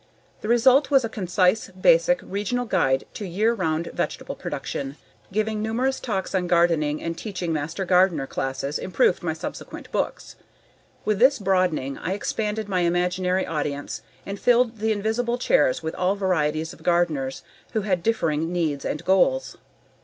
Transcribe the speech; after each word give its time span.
The 0.41 0.47
result 0.47 0.89
was 0.89 1.05
a 1.05 1.09
concise, 1.09 1.69
basic 1.79 2.21
regional 2.23 2.65
guide 2.65 3.03
to 3.13 3.23
year 3.27 3.53
round 3.53 3.91
vegetable 3.93 4.33
production. 4.33 4.97
Giving 5.31 5.61
numerous 5.61 5.99
talks 5.99 6.33
on 6.33 6.47
gardening 6.47 7.03
and 7.03 7.15
teaching 7.15 7.53
master 7.53 7.85
gardener 7.85 8.25
classes 8.25 8.79
improved 8.79 9.21
my 9.21 9.33
subsequent 9.33 9.91
books. 9.91 10.37
With 11.05 11.19
this 11.19 11.37
broadening, 11.37 11.99
I 11.99 12.13
expanded 12.13 12.67
my 12.67 12.79
imaginary 12.79 13.45
audience 13.45 14.01
and 14.25 14.39
filled 14.39 14.79
the 14.79 14.91
invisible 14.91 15.37
chairs 15.37 15.83
with 15.83 15.93
all 15.93 16.15
varieties 16.15 16.73
of 16.73 16.81
gardeners 16.81 17.43
who 17.73 17.81
had 17.81 18.01
differing 18.01 18.51
needs 18.51 18.83
and 18.83 19.05
goals. 19.05 19.55